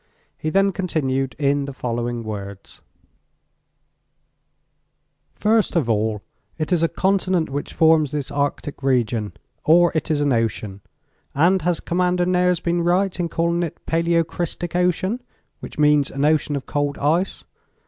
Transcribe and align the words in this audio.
He 0.35 0.49
then 0.49 0.71
continued 0.71 1.35
in 1.37 1.65
the 1.65 1.73
following 1.73 2.23
words: 2.23 2.81
"First 5.35 5.75
of 5.75 5.87
all, 5.91 6.23
it 6.57 6.73
is 6.73 6.81
a 6.81 6.87
continent 6.87 7.51
which 7.51 7.71
forms 7.75 8.09
this 8.11 8.31
arctic 8.31 8.81
region, 8.81 9.33
or 9.63 9.91
it 9.93 10.09
is 10.09 10.19
an 10.19 10.33
ocean, 10.33 10.81
and 11.35 11.61
has 11.61 11.79
Commander 11.79 12.25
Nares 12.25 12.59
been 12.59 12.81
right 12.81 13.19
in 13.19 13.29
calling 13.29 13.61
it 13.61 13.77
'paleocrystic 13.85 14.75
ocean,' 14.75 15.21
which 15.59 15.77
means 15.77 16.09
an 16.09 16.25
ocean 16.25 16.55
of 16.55 16.63
old 16.75 16.97
ice? 16.97 17.43